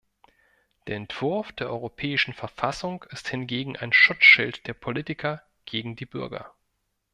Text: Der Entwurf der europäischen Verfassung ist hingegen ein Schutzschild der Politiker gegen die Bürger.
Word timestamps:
Der 0.87 0.95
Entwurf 0.95 1.51
der 1.51 1.69
europäischen 1.69 2.33
Verfassung 2.33 3.03
ist 3.11 3.27
hingegen 3.27 3.77
ein 3.77 3.93
Schutzschild 3.93 4.65
der 4.65 4.73
Politiker 4.73 5.43
gegen 5.65 5.95
die 5.95 6.07
Bürger. 6.07 6.55